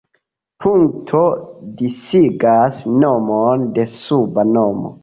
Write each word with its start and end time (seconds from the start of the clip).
Punkto 0.63 1.21
disigas 1.83 2.81
nomon 3.05 3.71
de 3.79 3.89
suba 3.95 4.51
nomo. 4.59 4.99